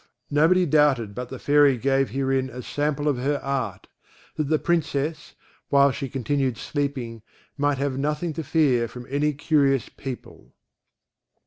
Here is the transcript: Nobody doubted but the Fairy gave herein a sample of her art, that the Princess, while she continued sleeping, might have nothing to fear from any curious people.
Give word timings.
Nobody 0.31 0.65
doubted 0.65 1.13
but 1.13 1.29
the 1.29 1.37
Fairy 1.37 1.77
gave 1.77 2.09
herein 2.09 2.49
a 2.49 2.63
sample 2.63 3.07
of 3.07 3.17
her 3.19 3.37
art, 3.43 3.85
that 4.35 4.45
the 4.45 4.57
Princess, 4.57 5.35
while 5.69 5.91
she 5.91 6.09
continued 6.09 6.57
sleeping, 6.57 7.21
might 7.55 7.77
have 7.77 7.99
nothing 7.99 8.33
to 8.33 8.43
fear 8.43 8.87
from 8.87 9.05
any 9.11 9.31
curious 9.31 9.89
people. 9.89 10.55